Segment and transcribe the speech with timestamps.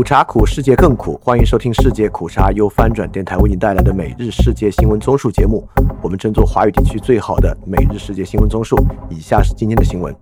[0.00, 1.20] 苦茶苦，世界更苦。
[1.22, 5.68] 欢迎收听世界苦茶由翻转电台为您带来的每日世界新闻综述节目。
[6.00, 8.82] 我们争做华语地区最好的每日世界新闻综述。
[9.10, 10.16] 以下是今天的新闻。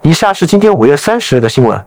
[0.00, 1.84] 以下是今天五月三十日的新闻。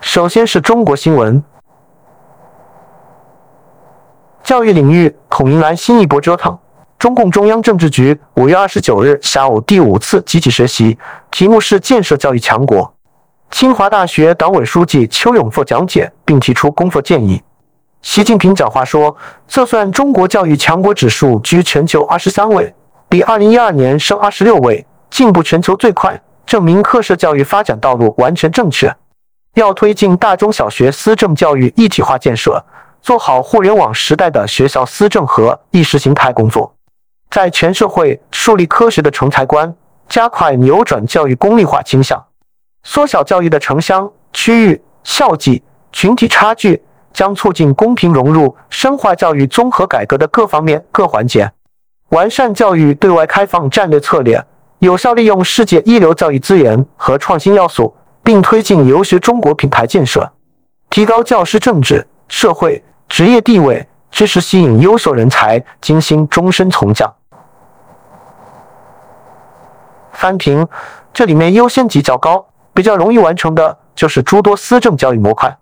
[0.00, 1.40] 首先是中国新闻，
[4.42, 6.58] 教育领域恐迎来新一波折腾。
[7.04, 10.96] 中共中央政治局五月二十九日下午第五次集体学习，
[11.30, 12.94] 题目是建设教育强国。
[13.50, 17.42] 清华大学党委书记邱永富讲解并提出工作建议。
[18.00, 19.14] 习近平讲话说
[19.46, 22.74] ：“测算中国教育强国指数居全球二十三位，
[23.10, 28.90] 比二零一二年升二十六位，进步全球最快，证明特色教育发展道路完全正确。
[29.56, 32.64] 要推进大中小学思政教育一体化建设，
[33.02, 36.74] 做好互联网时代的学校思政和意识形态工作。”
[37.34, 39.74] 在全社会树立科学的成才观，
[40.08, 42.24] 加快扭转教育功利化倾向，
[42.84, 45.60] 缩小教育的城乡、区域、校际、
[45.90, 46.80] 群体差距，
[47.12, 51.50] 将促进公平融入，深化教育综合改革的各方面各环节，
[52.10, 54.40] 完善教育对外开放战略策略，
[54.78, 60.30] 有效利用世界一流教育资源和创新要素，并推进留学中国品牌建设，
[60.88, 67.12] 提高教师政治、社会、职业地位，支持吸引优秀人才，精心终身从教。
[70.24, 70.66] 翻评，
[71.12, 75.54] 这里面优先级较高，比较容易完成的就是诸多思政教育模块。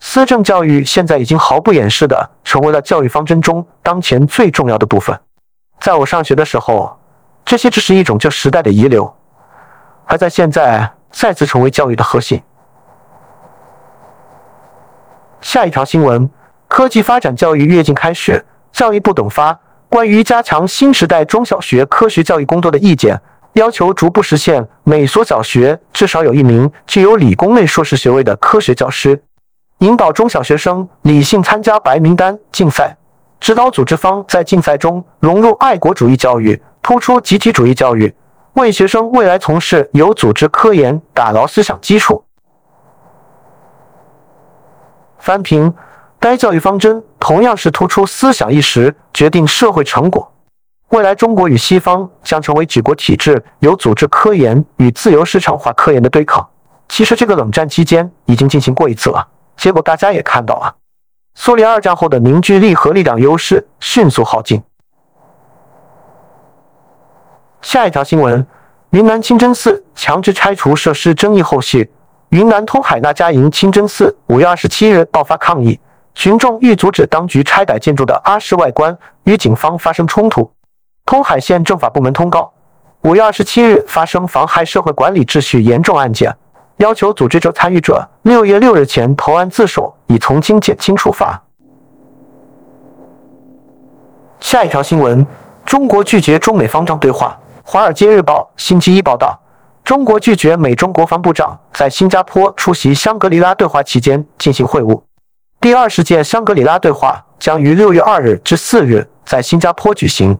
[0.00, 5.20] 思政教育现在已经毫不掩饰的成为了教育方针中当前最重要的部分。
[5.80, 6.98] 在我上学的时候，
[7.44, 9.14] 这些只是一种旧时代的遗留，
[10.06, 12.42] 而在现在再次成为教育的核心。
[15.42, 16.30] 下一条新闻：
[16.66, 23.20] 科技发展教育跃进开始，教育部等发关于加强新时代中小学科学教育工作的意见。
[23.54, 29.20] 要求逐步实现每所小学至少有一名具有理工类硕士学位的科学教师，
[29.78, 32.96] 引导中小学生理性参加白名单竞赛，
[33.40, 38.14] 指导组织方在竞赛中融入爱国主义教育，突出集体主义教育，
[38.52, 42.24] 为学生未来从事有组织科研打牢思想基础。
[45.18, 45.74] 翻评，
[46.20, 50.32] 该教育方针同样是突出思想意识，决定社会成果。
[50.90, 56.46] 未来中国与西方将成为举国体制、有组织科研与自由市场化科研的对抗。
[56.88, 60.74] 其实这个冷战期间已经进行过一次了，结果大家也看到了，
[61.34, 64.62] 苏联二战后的凝聚力和力量优势迅速耗尽。
[67.60, 68.46] 下一条新闻：
[68.90, 71.92] 云南清真寺强制拆除设施争议后续，
[72.30, 75.78] 云南通海那家营清真寺五月二十七日爆发抗议，
[76.14, 80.50] 群众欲阻止当局拆改建筑的阿式外观，与警方发生冲突。
[81.08, 82.52] 通海县政法部门通告：
[83.00, 86.36] 五月二十七日发生妨害社会管理秩序严重案件，
[86.76, 91.42] 要求组织者参与者六月六日前投案自首，以从轻减轻处罚。
[94.40, 95.26] 下一条新闻：
[95.64, 97.34] 中国拒绝中美方丈对话。
[97.70, 99.40] 《华尔街日报》星期一报道，
[99.82, 105.00] 中国拒绝美中国防部长在新加坡出席香格里拉对话期间进行会晤。
[105.58, 110.38] 第二十届香格里拉对话将于六月二日至四日在新加坡举行。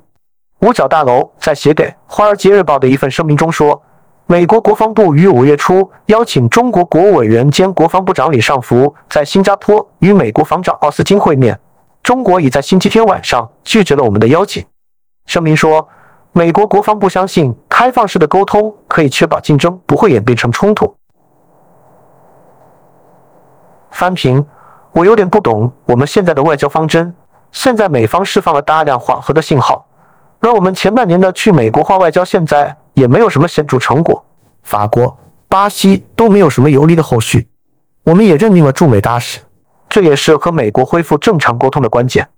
[0.60, 3.80] 五角大楼在写给《华尔街日报》的一份声明中说，
[4.26, 11.58] 美国国防部于五月初邀请中国国务委员兼国防部长李尚福在新加坡与美国防长奥斯汀会面，
[12.02, 14.64] 中国已在星期天晚上拒绝了我们的邀请。
[15.26, 15.88] 声明说，
[16.32, 20.92] 美国国防部相信开放式的沟通可以确保竞争不会演变成冲突。
[23.92, 24.44] 翻评，
[24.90, 27.14] 我有点不懂我们现在的外交方针。
[27.52, 29.86] 现在美方释放了大量缓和的信号。
[30.41, 34.25] 而我们前半年的去美国化外交，现在也没有什么显著成果。
[34.62, 35.16] 法国、
[35.49, 37.49] 巴西都没有什么有利的后续。
[38.04, 39.41] 我们也任命了驻美大使，
[39.88, 42.28] 这也是和美国恢复正常沟通的关键。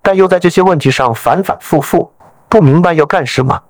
[0.00, 2.10] 但又在这些问题上反反复复，
[2.48, 3.62] 不明白要干什么。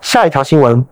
[0.00, 0.84] 下一条新闻：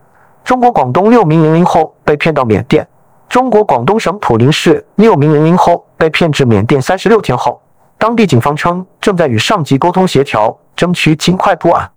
[0.44, 2.86] 中国广东六名零零后被骗到缅甸。
[3.28, 7.60] 中国广东省普宁市六名零零后被骗至缅甸三十六天后。
[7.98, 11.90] 当地警方称，正在与上级沟通协调，争取尽快破案。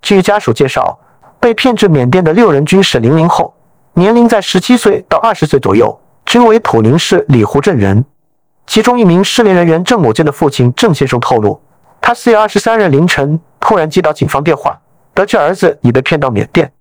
[0.00, 0.96] 据家属介绍，
[1.40, 3.52] 被骗至缅甸的六人均是零零后，
[3.94, 8.04] 年龄在十七岁到二十岁左右，均为普宁市里湖镇人。
[8.68, 11.60] 其中一名失联人员郑某建的父亲郑先生透露，
[12.00, 14.80] 他四月二十三日凌晨突然接到警方电话，
[15.12, 16.72] 得知儿子已被骗到缅甸。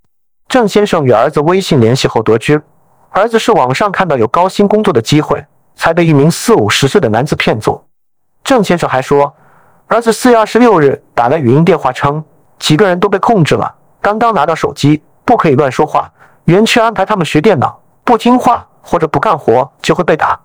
[0.48, 2.62] 郑先生与儿子微信联系后得知，
[3.10, 5.44] 儿子是网上看到有高薪工作的机会，
[5.76, 7.84] 才被一名四五十岁的男子骗走。
[8.50, 9.32] 郑先生还说，
[9.86, 12.26] 儿子四月二十六日打来语音电话，称
[12.58, 13.76] 几个人都被控制了。
[14.02, 16.12] 刚刚拿到手机，不可以乱说话。
[16.46, 20.40] 园区安排他们学电脑，不听话或者不干活就会被打。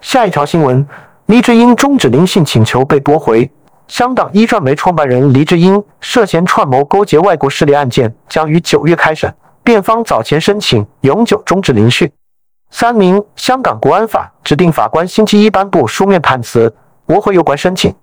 [0.00, 0.84] 下一条新闻：
[1.26, 3.48] 黎智英终止聆讯请求被驳回。
[3.86, 9.32] 香港一传媒创办人黎智英涉嫌串谋勾结外国势力案件将于九月开审，
[9.62, 12.10] 辩方早前申请永久终止聆讯。
[12.76, 16.74] 三名香港国安法指定法官星期一颁布书面判词，
[17.06, 17.94] 驳回有关申请。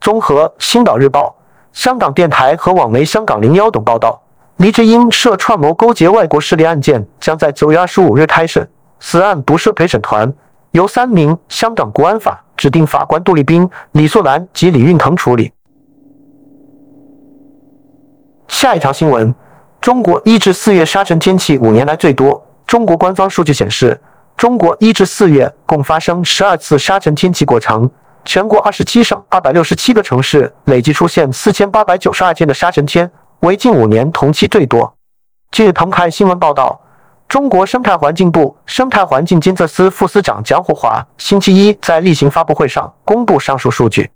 [0.00, 1.36] 综合《星岛日报》、
[1.72, 4.20] 香港电台和网媒香港零幺等报道，
[4.56, 8.68] 黎智英涉串谋勾结外国势力案件将在九月二十五日开审。
[8.98, 10.34] 此案不设陪审团，
[10.72, 12.42] 由三名香港国安法。
[12.56, 15.52] 指定法官杜丽冰、李素兰及李运腾处理。
[18.48, 19.32] 下一条新闻：
[19.80, 22.44] 中国一至四月沙尘天气五年来最多。
[22.66, 23.98] 中国官方数据显示，
[24.38, 27.90] 中国一至四月共发生十二次沙尘天气过程，
[28.24, 34.94] 全国二十七省二百六十七个城市累计出现四千八百九十二天的沙尘天，为近五年同期最多。
[35.50, 36.80] 据澎湃新闻报道。
[37.28, 44.10] 中国生态环境部生态环境监测司副司长江湖华星期一在例行发布会上公布上述数据。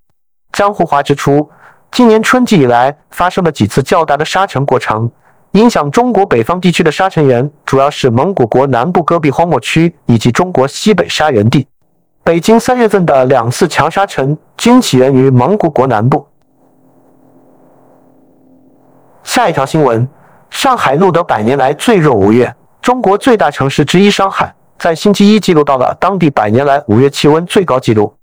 [0.52, 1.50] 江湖华指出，
[1.90, 5.10] 今年春季以来发生了几次较大的沙尘过程，
[5.52, 11.66] 影响中国北方地区的沙尘源主要是蒙古国南部戈壁荒漠区以及中国西北沙源地。
[12.25, 16.26] 北京三月份的两次强沙尘均起源于蒙古国南部。
[19.25, 20.08] 下一条新闻：
[20.49, 22.55] 上海录得百年来最热五月。
[22.81, 28.14] 中国最大城市之一上海，在星期一记录到了当地百年来五月气温最高纪录。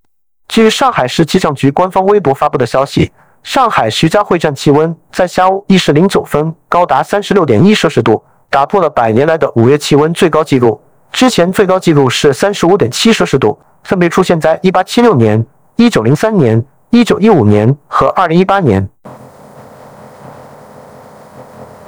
[0.48, 3.12] 据上海市气象局官方微博发布的消息，
[3.44, 10.80] 上海徐家汇站气温在下午一时零九分高达三十六点一摄氏度，打破了百年来的五月气温最高纪录。
[11.12, 15.44] 之前最高纪录是三十五点七摄氏度，分别出现在一八七六年、
[15.78, 18.88] 一九零三年、一九一五年和二零一八年。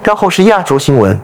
[0.04, 1.20] 然后是亚洲新闻。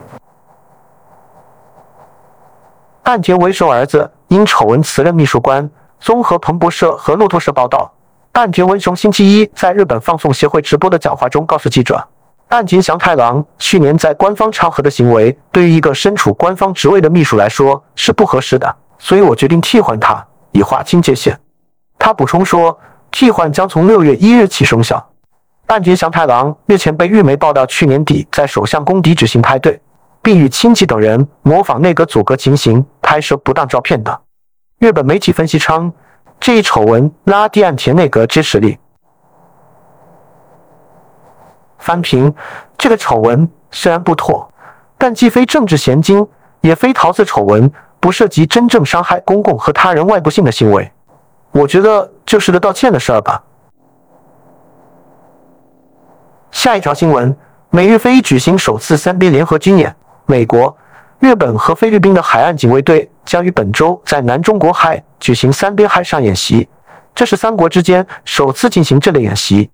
[3.02, 5.68] 岸田为首儿子因丑闻辞任秘书官。
[6.00, 7.90] 综合彭博社和路透社报道，
[8.38, 12.00] 岸田文雄星期一在日本放送协会直播的讲话中告诉记者，
[12.50, 21.36] 岸田祥太郎去年在官方场合的行为，对于一个身处官方职位的秘书来说是不合适的，所以我决定替换他，以划清界限。
[21.98, 22.78] 他补充说，
[23.10, 25.04] 替换将从六月一日起生效。
[25.66, 29.80] 岸田祥太郎日前被日媒报道，去年底在首相宫邸举行派对。
[30.22, 34.20] 并与亲戚等人模仿内阁组阁情形拍摄不当照片的。
[34.78, 35.92] 日本媒体分析称，
[36.40, 38.78] 这一丑闻拉低岸田内阁支持力。
[41.78, 42.34] 翻评：
[42.76, 44.50] 这个丑闻虽然不妥，
[44.96, 46.26] 但既非政治嫌金，
[46.60, 47.70] 也非桃色丑闻，
[48.00, 50.90] 不涉及真正伤害公共和他人外部性的行为。
[51.50, 53.42] 我觉得就是个道歉的事儿吧。
[56.50, 57.36] 下一条新闻：
[57.70, 59.94] 美日非举行首次三边联合军演。
[60.26, 60.76] 美国、
[61.20, 66.68] 日本和菲律宾的海岸警卫队将于本周在南中国海举行三边海上演习，
[67.12, 69.68] 这是三国之间首次进行这类演习。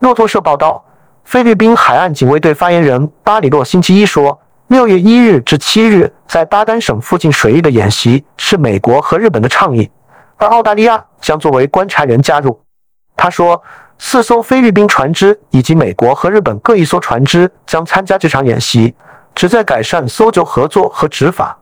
[0.00, 0.84] 路透社报道，
[1.24, 9.90] 菲律宾海岸警卫队发言人巴里洛星期一说，六月一日至七日在巴丹省附近水域的演习是美国和日本的倡议，
[10.36, 12.60] 而澳大利亚将作为观察员加入。
[13.16, 13.62] 他说，
[13.96, 18.94] 四艘菲律宾船只以及美国和日本各一艘船只将参加这场演习。
[19.42, 21.58] 旨在改善搜救合作和执法。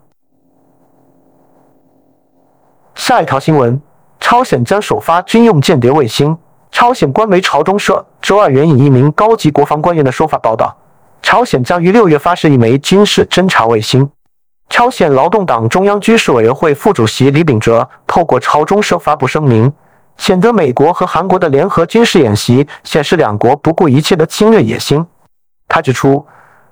[2.95, 3.81] 下一条新闻：
[4.21, 6.37] 朝鲜将首发军用间谍卫星。
[6.71, 10.77] 朝鲜官媒朝中社周二援引一名高级国防官员的说法报道，
[11.23, 14.11] 朝鲜将于六月发射一枚军事侦察卫星。
[14.69, 19.73] 朝鲜劳动党中央军事委员会副主席李秉哲透过朝中社发布声明，
[20.19, 25.07] 谴责美国和韩国的联合军事演习显示两国不顾一切的侵略野心。
[25.67, 26.27] 他指出。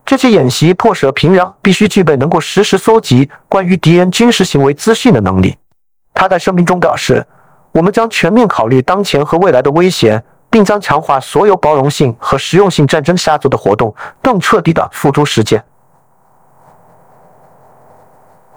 [0.09, 5.55] 这些演习迫使平壤必须具备能够实时搜集关于敌人军事行为资讯的能力。
[6.15, 7.27] 他在声明中表示
[7.73, 15.63] ：“我们将全面考虑当前和未来的威胁，并将强化所有包容性和实用性战争下做的活动，更彻底地付诸实践。”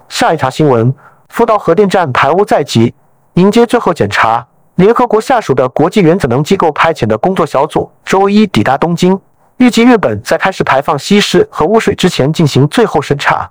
[0.08, 0.94] 下一条新闻：
[1.28, 2.94] 福岛核电站排污在即，
[3.34, 4.46] 迎接最后检查。
[4.76, 9.20] 联合国下属的国际原子能机构派遣的工作小组周一抵达东京。
[9.62, 13.48] 预计日本在开始排放稀释核污水之前进行最后审查。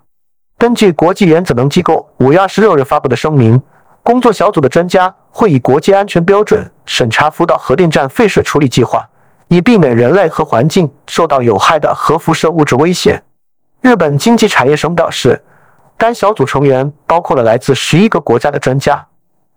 [0.57, 3.61] 根据国际原子能机构五月二十六日发布的声明，
[4.03, 9.07] 工作小组的专家会以国际安全标准审查福岛核电站废水处理计划，
[9.47, 13.23] 以避免人类和环境受到有害的核辐射物质威胁。
[13.79, 15.41] 日本经济产业省表示，
[15.95, 19.07] 该小组成员包括了来自十一个国家的专家。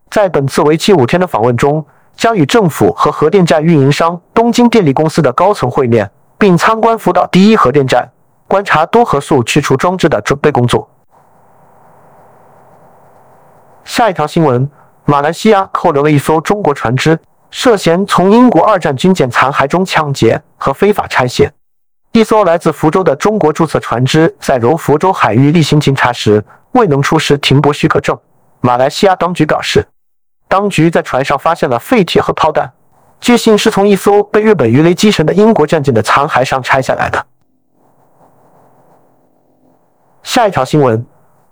[0.08, 1.84] 在本次为期五天的访问中，
[2.16, 6.08] 将与政府和核电站运营商东京电力公司的高层会面，
[6.38, 8.10] 并参观福岛第一核电站，
[8.46, 10.88] 观察多核素去除装置的准备工作。
[13.84, 14.70] 下一条新闻：
[15.04, 17.18] 马来西亚扣留了一艘中国船只，
[17.50, 21.52] 涉嫌从英国二战军舰残骸中抢劫和非法拆卸。
[22.12, 28.16] 一艘来自福州的中国注册船只在柔佛州海域例行检查时未能出示停泊许可证。
[28.60, 29.86] 马来西亚当局表示，
[30.46, 32.72] 当局在船上发现了废铁和炮弹，
[33.24, 37.26] 据信是从一艘被日本鱼雷击沉的英国战舰的残骸上拆下来的。
[40.22, 41.02] 下一条新闻。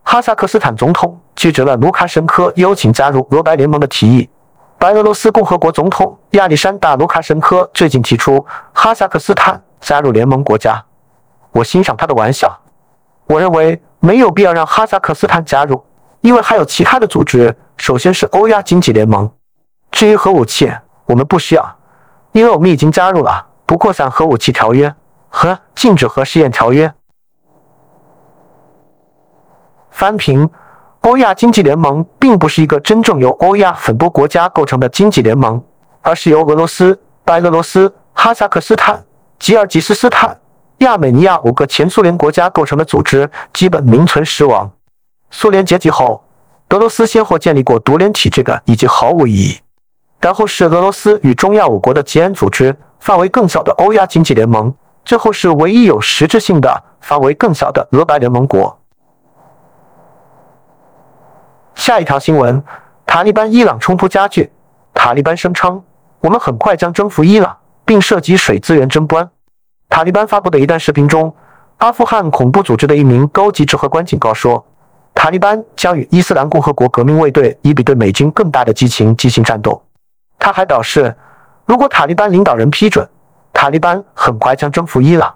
[0.03, 4.29] 哈萨克斯坦总统拒绝了卢卡申科邀请加入俄白联盟的提议。
[4.77, 10.85] 白俄罗斯共和国总统亚历山大·卢卡申科最近提出哈萨克斯坦加入联盟国家。
[11.53, 12.55] 我欣赏他的玩笑。
[13.27, 15.83] 我认为没有必要让哈萨克斯坦加入，
[16.21, 17.57] 因为还有其他的组织。
[17.79, 19.31] 首先是欧亚经济联盟。
[19.91, 20.71] 至于核武器，
[21.07, 21.77] 我们不需要，
[22.33, 24.95] 因为我们已经加入了不扩散核武器条约
[25.29, 26.93] 和禁止核试验条约。
[29.91, 30.49] 翻评：
[31.01, 35.63] 欧亚经济联盟并不是一个真正由欧亚很多国家构成的经济联盟，
[36.01, 39.05] 而是由俄罗斯、白俄罗斯、哈萨克斯坦、
[39.39, 40.41] 吉尔吉斯斯坦、
[40.79, 44.71] 亚美尼亚五个前苏联国家构成的组织，基本名存实亡。
[45.31, 46.25] 苏联解体后，
[46.71, 49.61] 俄罗斯先后建立过独联体，这个已经毫无意义。
[50.23, 54.73] 然后是俄罗斯与中亚五国的吉安组织，范围更小的欧亚经济联盟，
[55.05, 58.79] 最后是唯一有实质性的、范围更小的俄白联盟国。
[61.75, 62.63] 下一条新闻：
[63.05, 64.53] 塔利班伊朗冲突加剧。
[64.95, 65.83] 塔利班声称，
[66.21, 69.29] 我们很快将征服伊朗，并涉及水资源争端。
[69.89, 71.35] 塔利班发布的一段视频中，
[71.79, 74.65] 阿富汗恐怖组织的一名高级指挥官警告说，
[75.17, 79.83] 塔利班将与伊斯兰共和国革命卫队以比对美军更大的激情进行战斗。
[80.43, 81.17] 他还表示，
[81.65, 83.09] 如果塔利班领导人批准，
[83.53, 85.33] 塔利班很快将征服伊朗。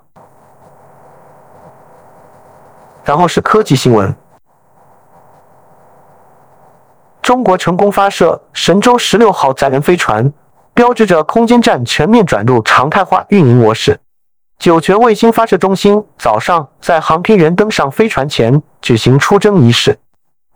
[3.05, 4.13] 然后是科技新闻。
[7.23, 10.33] 中国成功发射神舟十六号载人飞船，
[10.75, 14.01] 标志着空间站全面转入常态化运营模式。
[14.59, 19.97] 酒泉卫星发射中心早上在航天员登上飞船前举行出征仪式。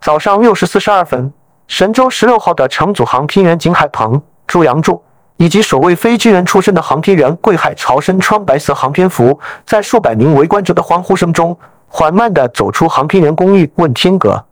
[0.00, 1.33] 早上六时四十二分，
[1.69, 5.00] 神舟十六号的乘组航天员景海鹏、朱杨柱
[5.37, 14.45] 以及首位非军人出身的航天员桂海潮身穿白色航天服，在数百名围观者的欢呼声中，缓慢地走出航天员公寓问天阁。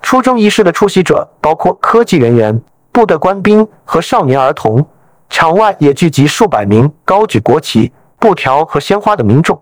[0.00, 4.86] 出征仪式的出席者包括科技人员、部队官兵和少年儿童，
[5.28, 9.60] 场外也聚集数百名高举国旗、布条和鲜花的民众。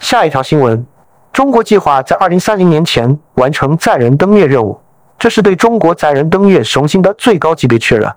[0.00, 0.84] 下一条新闻：
[1.32, 4.79] 中国计划在二零三零年前完成载人登月任务，
[5.20, 8.10] 这是对中国载人登月雄心的最高级别确认。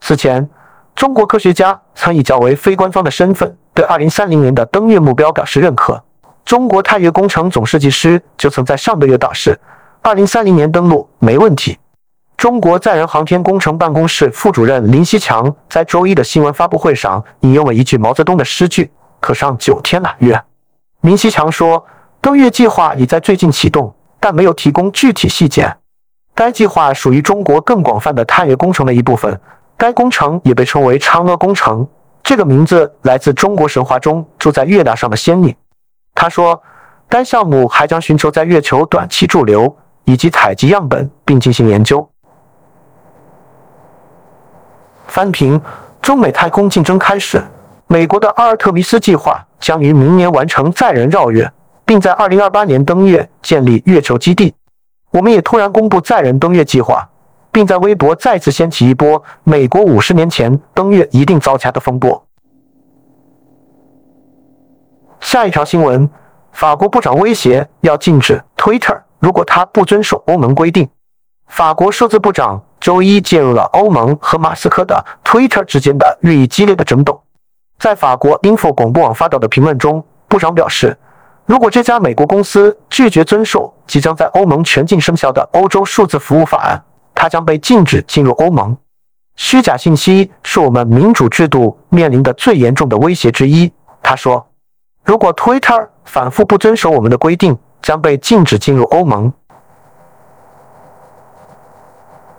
[0.00, 0.48] 此前，
[0.94, 6.00] 中国科学家曾以较为非官方的身份对二零三零年的登月目标表示认可。
[6.44, 9.58] 中国太月工程总设计师就曾在上个月表示，
[10.02, 11.76] 二零三零年登陆没问题。
[12.36, 18.88] 中国载人航天工程办公室副主任林希强在周一的新闻发布会上引用了一句毛泽东的诗句
[19.18, 20.40] ：“可上九天揽月。”
[21.02, 21.84] 林希强说，
[22.20, 25.76] 登月计划已在最近启动，但没有提供具体细节。
[26.36, 29.40] 该计划属于中国更广泛的探月工程的一部分。
[29.78, 31.86] 该工程也被称为嫦娥工程，
[32.22, 35.56] 这个名字来自中国神话中住在月亮上的仙女。
[36.14, 36.62] 他说，
[37.08, 39.74] 该项目还将寻求在月球短期驻留，
[40.04, 42.06] 以及采集样本并进行研究。
[45.06, 45.60] 翻评：
[46.02, 47.42] 中美太空竞争开始。
[47.86, 51.50] 美国的阿尔特弥斯计划将于明年完成载人绕月，
[51.84, 54.54] 并在2028年登月建立月球基地。
[55.16, 57.08] 我们也突然公布载人登月计划，
[57.50, 62.22] 并在微博再次掀起一波美国五十年前登月一定遭掐的风波。
[65.18, 66.06] 下一条新闻：
[66.52, 70.86] 法国部长威胁要禁止 Twitter，如果他不遵守欧盟规定。
[71.46, 77.22] 法国数字部长周一介入了欧盟和马斯克的 Twitter 之间的日益激烈的争斗。
[77.78, 80.98] 在法国 Info 广播网发表的评论中，部长表示，
[81.46, 86.84] 如果这家美国公司拒绝遵守即将在欧盟全境生效的欧洲数字服务法案，
[87.14, 88.76] 它将被禁止进入欧盟。
[89.36, 93.72] 虚假信息是我们民主制度面临的最严重的威胁之一，
[94.02, 94.44] 他说。
[95.04, 99.32] 如果 Twitter 反复不遵守我们的规定，将被禁止进入欧盟。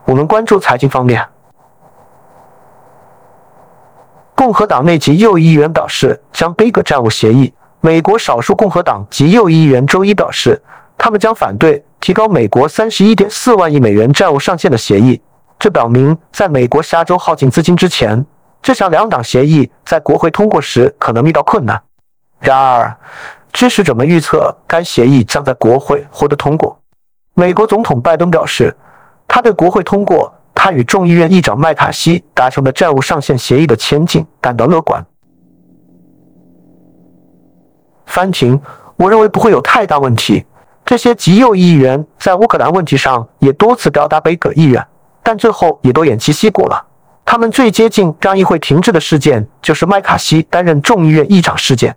[0.04, 1.26] 我们关注财经方面，
[4.36, 7.54] 共和党内及右翼议员表示将背个债务协议。
[7.82, 10.62] 美国少数共和党及右翼议员周一表示，
[10.98, 15.22] 他们将反对提高美国三十一点四万亿美元债务上限的协议，
[15.60, 18.26] 这表明，在美国下周耗尽资金之前，
[18.62, 21.80] 这项两党协议在国会通过时可能遇到困难。
[22.40, 22.98] 然而，
[23.54, 26.80] 支持者们预测该协议将在国会获得通过。
[27.36, 28.76] 美国总统拜登表示，
[29.28, 35.06] 他对国会通过他与众议院议长麦卡锡达成的债务上限协议的前景感到乐观。
[38.08, 38.60] 翻停，
[38.96, 40.44] 我认为不会有太大问题。
[40.84, 44.84] 这些极右议员在乌克兰问题上也多次表达北葛意愿。
[45.22, 46.82] 但最后也都偃旗息鼓了。
[47.26, 51.94] 他们最接近让议会停滞的事件，就是麦卡锡担任众议院议长事件。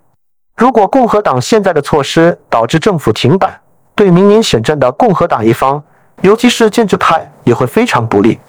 [0.56, 3.60] 如果共和党现在的措施导致政府停摆，
[3.94, 5.80] 对明年选战的共和党一方，
[6.22, 8.40] 尤其是建制派，也会非常不利。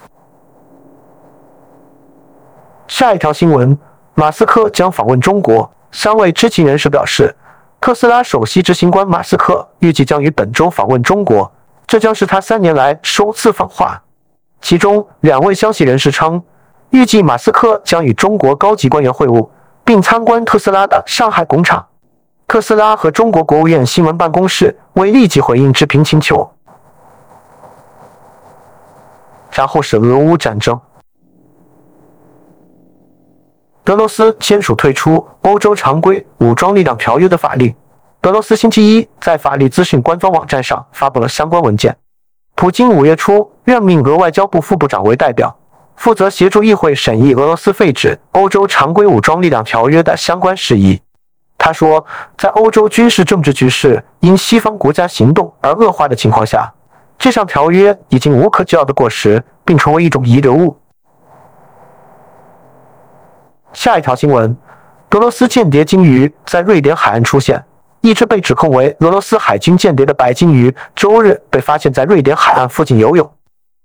[2.87, 3.77] 下一条新闻：
[4.15, 5.71] 马斯克将访问中国。
[5.91, 7.35] 三位知情人士表示，
[7.81, 11.51] 特斯拉首席执行官马斯克预计将于本周访问中国，
[11.87, 13.99] 这将是他三年来首次访华。
[14.61, 16.43] 其中两位消息人士称，
[16.91, 19.49] 预计马斯克将与中国高级官员会晤，
[19.83, 21.83] 并参观特斯拉的上海工厂。
[22.47, 26.47] 特斯拉和中国国务院新闻办公室未立即回应置评请求。
[29.53, 30.79] 然后是俄乌战争，
[33.85, 37.73] 俄罗斯签署退出欧洲常规武装力量条约的法令。
[38.21, 41.95] 俄罗斯星期一在法律资讯官方网站上发布了相关文件。
[42.53, 45.55] 普京五月初任命俄外交部副部长为代表，
[45.95, 51.01] 负责协助议会审议俄罗斯废止欧洲常规武装力量条约的相关事宜。
[51.57, 52.05] 他说，
[52.37, 56.71] 在欧洲军事政治局势因西方国家行动而恶化的情况下，
[57.17, 60.77] 这项条约已经无可救药的过时，并成为一种遗留物。
[63.73, 64.55] 下一条新闻：
[65.11, 67.63] 俄罗斯间谍鲸鱼在瑞典海岸出现。
[68.01, 73.31] 一只被指控为俄罗斯海军间谍的白鲸鱼，周日被发现在瑞典海岸附近游泳。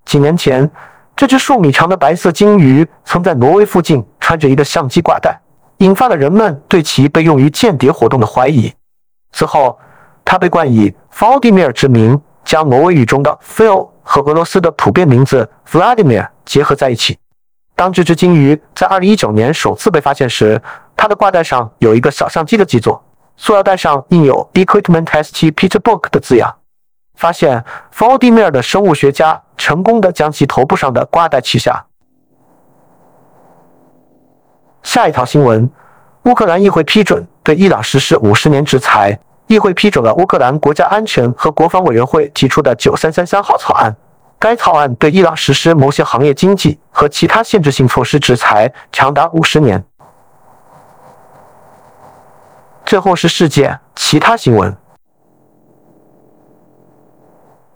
[0.06, 0.70] 几年前，
[1.14, 5.38] 这只数米长的白色鲸鱼曾在挪威附近穿着一个相机挂带，
[5.78, 8.72] 引发了人们对其被用于间谍活动的怀疑。
[9.32, 9.78] 此后，
[10.24, 17.18] 它被冠以 Vladimir 之名，将挪威语中的 Phil 和俄罗斯的普遍名字 Vladimir 结合在一起。
[17.76, 20.60] 当这只鲸鱼在2019年首次被发现时，
[20.96, 23.00] 它的挂带上有一个小相机的基座。
[23.36, 25.52] 塑料袋上印有 Equipment St.
[25.52, 26.56] Petersburg 的字样。
[27.16, 31.84] 发现 f o d i m i r 的生物学家成功的将其头部上的挂带取下。
[34.82, 35.70] 下一条新闻：
[36.24, 39.18] 乌克兰议会批准对伊朗实施五十年制裁。
[39.48, 43.94] 议会批准了乌克兰国家安全和国防委员会提出的九三三三号草案。
[44.38, 49.82] 该草案对伊朗实施某些行业经济和其他限制性措施制裁，长达五十年。
[52.84, 54.76] 最后是世界其他新闻。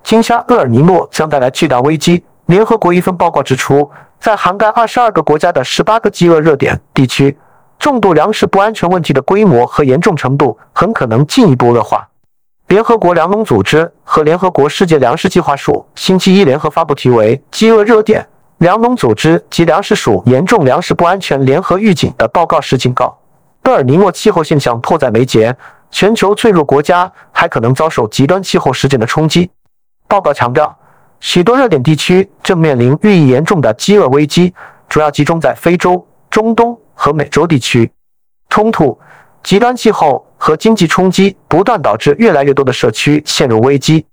[0.02, 2.24] 金沙厄尔尼诺将带来巨大危机。
[2.46, 7.38] 联合国一份报告指出，在涵盖二十二个国家的十八个饥饿热点地区，
[7.78, 12.09] 重度粮食不安全问题的规模和严重程度很可能进一步恶化。
[12.70, 18.24] 联合国粮农组织和联合国世界粮食计划署星期一联合发布题为《饥饿热点：
[18.58, 23.18] 粮农组织及粮食署严重粮食不安全联合预警》的报告时警告。
[23.64, 25.56] 厄尔尼诺气候现象迫在眉睫，
[25.90, 29.50] 全球脆弱国家还可能遭受极端气候事件的冲击。
[30.06, 30.72] 报告强调，
[31.18, 34.54] 许多热点地区正面临日益严重的饥饿危机，
[34.88, 37.90] 主要集中在非洲、中东和美洲地区。
[38.48, 38.96] 冲突、
[39.42, 44.04] 极端气候和经济冲击不断导致越来越多的社区陷入危机。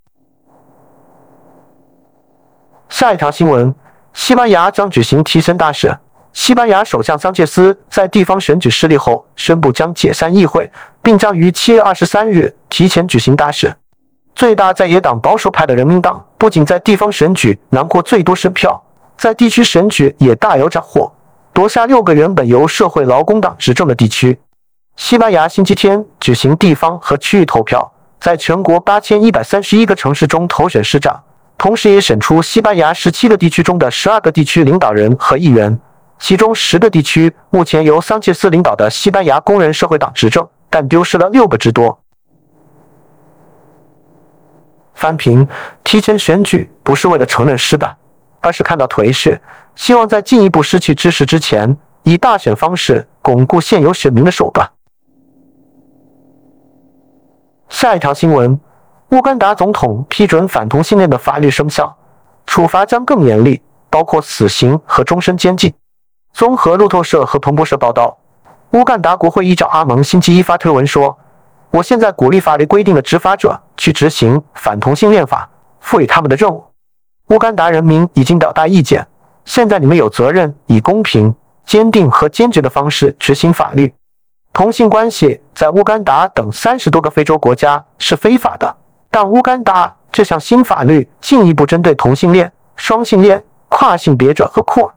[2.89, 3.73] 下一条新闻：
[4.13, 5.97] 西班牙将举行提升大选。
[6.33, 13.75] 西班牙首相桑切斯在地方选举失利后宣布将解散议会，并将于七月二十三日提前举行大选。
[14.35, 18.81] 最大在野党保守派的人民党不仅在地方选举囊括最多选票，
[19.17, 21.11] 在地区选举也大有斩获，
[21.53, 24.39] 夺下六个原本由社会劳工党执政的地区。
[24.97, 31.23] 西班牙星期天举行地方和区域投票，在全国八千一百三十一个城市中投选市长，
[31.57, 35.79] 同时也选出西班牙十七个地区中的十二个地区领导人和议员。
[36.19, 41.97] 其中十个地区目前由桑切斯领导的西班牙工人社会党执政，但丢失了六个之多。
[44.95, 45.47] 翻评：
[45.83, 47.95] 提前选举不是为了承认失败，
[48.41, 49.39] 而是看到颓势，
[49.75, 54.67] 希望在进一步失去支持之前，以大选方式巩固现有选民的手段。
[57.69, 58.59] 下一条新闻：
[59.09, 61.95] 乌干达总统批准反同性恋的法律生效，
[62.45, 65.73] 处罚将更严厉，包括死刑和终身监禁。
[66.33, 68.17] 综合路透社和彭博社报道，
[68.71, 71.17] 乌干达国会议长阿蒙星期一发推文说
[71.71, 75.49] ：“我现在鼓励法律规定的执法者去执行反同性恋法
[75.79, 76.63] 赋予他们的任务。”
[77.29, 79.05] 乌干达人民已经表达意见，
[79.45, 83.93] 现在你们有责任以公平、坚定和坚决的方式执行法律。
[84.57, 88.75] 同性关系在乌干达等三十多个非洲国家是非法的，
[89.11, 94.91] 但乌干达这项新法律进一步针对同性恋、双性恋、跨性别者和酷儿。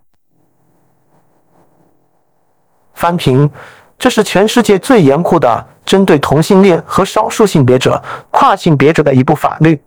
[2.94, 3.50] 翻评，
[3.98, 9.78] 这是全世界最严酷的针对同性恋和少数性别者、跨性别者的一部法律。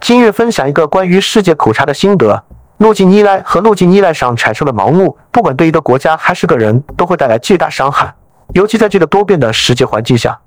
[0.00, 2.42] 今日分享一个关于世界苦茶的心得。
[2.80, 8.14] 路径依赖和路径依赖上产生的盲目，不管对一个国家还是个人，都会带来巨大伤害，
[8.54, 10.40] 尤其在这个多变的世界环境下。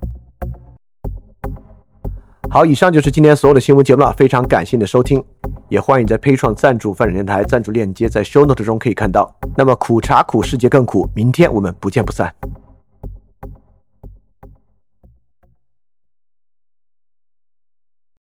[2.50, 5.24] 好，以上就是今天所有的新闻节目了，非常感谢你的收听，
[5.69, 9.32] 也欢迎在配创赞助范展电台赞助链接在 Show Note 中可以看到。
[9.56, 12.34] 那么苦茶苦，世界更苦，明天我们不见不散。